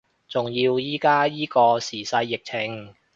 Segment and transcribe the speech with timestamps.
[0.27, 2.95] 仲要依家依個時勢疫情